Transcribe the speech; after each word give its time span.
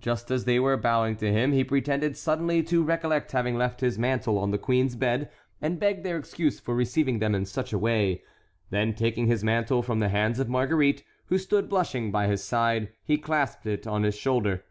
Just 0.00 0.32
as 0.32 0.46
they 0.46 0.58
were 0.58 0.76
bowing 0.76 1.14
to 1.18 1.32
him 1.32 1.52
he 1.52 1.62
pretended 1.62 2.16
suddenly 2.16 2.60
to 2.64 2.82
recollect 2.82 3.30
having 3.30 3.56
left 3.56 3.80
his 3.82 4.00
mantle 4.00 4.36
on 4.36 4.50
the 4.50 4.58
queen's 4.58 4.96
bed 4.96 5.30
and 5.62 5.78
begged 5.78 6.04
their 6.04 6.18
excuse 6.18 6.58
for 6.58 6.74
receiving 6.74 7.20
them 7.20 7.36
in 7.36 7.44
such 7.44 7.72
a 7.72 7.78
way; 7.78 8.20
then, 8.70 8.94
taking 8.94 9.28
his 9.28 9.44
mantle 9.44 9.80
from 9.80 10.00
the 10.00 10.08
hands 10.08 10.40
of 10.40 10.48
Marguerite, 10.48 11.04
who 11.26 11.38
stood 11.38 11.68
blushing 11.68 12.10
by 12.10 12.26
his 12.26 12.42
side, 12.42 12.88
he 13.04 13.16
clasped 13.16 13.64
it 13.64 13.86
on 13.86 14.02
his 14.02 14.16
shoulder. 14.16 14.64